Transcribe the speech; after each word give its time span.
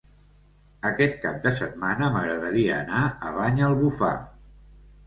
Aquest 0.89 1.19
cap 1.25 1.37
de 1.43 1.53
setmana 1.61 2.09
m'agradaria 2.17 2.81
anar 2.87 3.07
a 3.31 3.39
Banyalbufar. 3.39 4.15